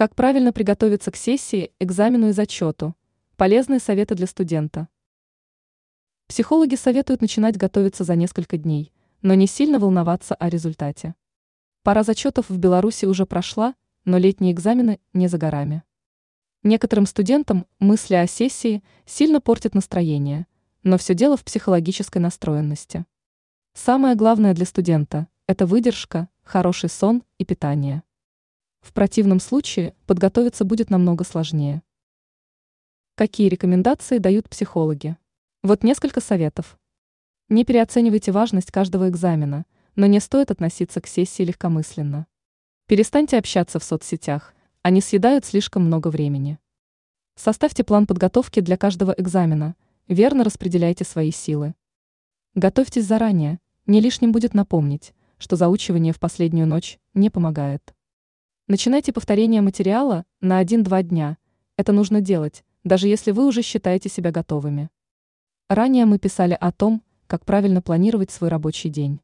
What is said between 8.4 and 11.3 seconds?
дней, но не сильно волноваться о результате.